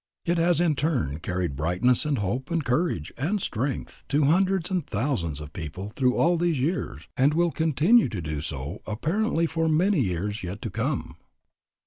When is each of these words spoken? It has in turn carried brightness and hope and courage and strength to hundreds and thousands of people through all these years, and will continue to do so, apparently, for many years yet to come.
It 0.25 0.39
has 0.39 0.59
in 0.59 0.73
turn 0.75 1.19
carried 1.19 1.55
brightness 1.55 2.05
and 2.07 2.17
hope 2.17 2.49
and 2.49 2.65
courage 2.65 3.13
and 3.19 3.39
strength 3.39 4.03
to 4.07 4.23
hundreds 4.23 4.71
and 4.71 4.83
thousands 4.83 5.39
of 5.39 5.53
people 5.53 5.89
through 5.95 6.15
all 6.15 6.37
these 6.37 6.59
years, 6.59 7.07
and 7.15 7.35
will 7.35 7.51
continue 7.51 8.09
to 8.09 8.19
do 8.19 8.41
so, 8.41 8.81
apparently, 8.87 9.45
for 9.45 9.69
many 9.69 9.99
years 9.99 10.41
yet 10.41 10.59
to 10.63 10.71
come. 10.71 11.17